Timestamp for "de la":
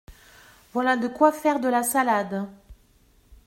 1.59-1.83